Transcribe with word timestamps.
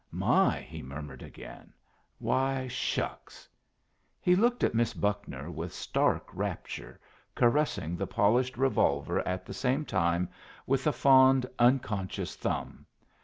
"My!" 0.09 0.59
he 0.61 0.81
murmured 0.81 1.21
again. 1.21 1.73
"Why, 2.17 2.67
shucks!" 2.67 3.47
He 4.19 4.35
looked 4.35 4.63
at 4.63 4.73
Miss 4.73 4.95
Buckner 4.95 5.51
with 5.51 5.71
stark 5.71 6.27
rapture, 6.33 6.99
caressing 7.35 7.95
the 7.97 8.07
polished 8.07 8.57
revolver 8.57 9.19
at 9.27 9.45
the 9.45 9.53
same 9.53 9.85
time 9.85 10.27
with 10.65 10.87
a 10.87 10.91
fond, 10.91 11.45
unconscious 11.59 12.35
thumb. 12.35 12.87